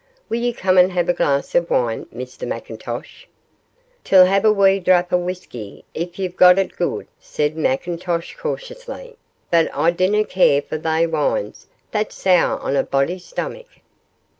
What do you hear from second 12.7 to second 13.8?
a body's stomach.